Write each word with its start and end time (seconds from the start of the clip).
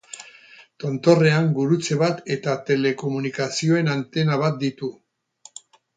Tontorrean 0.83 1.51
gurutze 1.57 1.97
bat 2.03 2.23
eta 2.37 2.57
telekomunikazioen 2.71 3.95
antena 3.97 4.41
bat 4.45 4.59
ditu. 4.65 4.91